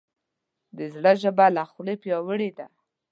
د 0.77 0.79
زړه 0.93 1.11
ژبه 1.21 1.45
له 1.55 1.63
خولې 1.71 1.95
پیاوړې 2.03 2.49
ده. 2.57 2.67